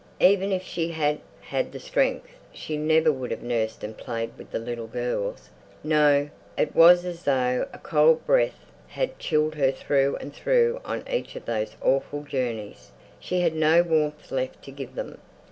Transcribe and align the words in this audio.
Even 0.19 0.51
if 0.51 0.63
she 0.63 0.89
had 0.89 1.19
had 1.41 1.71
the 1.71 1.79
strength 1.79 2.29
she 2.51 2.75
never 2.75 3.11
would 3.11 3.29
have 3.29 3.43
nursed 3.43 3.83
and 3.83 3.95
played 3.95 4.31
with 4.35 4.49
the 4.49 4.57
little 4.57 4.87
girls. 4.87 5.51
No, 5.83 6.31
it 6.57 6.73
was 6.75 7.05
as 7.05 7.23
though 7.23 7.67
a 7.71 7.77
cold 7.77 8.25
breath 8.25 8.65
had 8.87 9.19
chilled 9.19 9.53
her 9.53 9.69
through 9.71 10.15
and 10.15 10.33
through 10.33 10.81
on 10.83 11.03
each 11.07 11.35
of 11.35 11.45
those 11.45 11.75
awful 11.83 12.23
journeys; 12.23 12.89
she 13.19 13.41
had 13.41 13.53
no 13.53 13.83
warmth 13.83 14.31
left 14.31 14.63
to 14.63 14.71
give 14.71 14.95
them. 14.95 15.19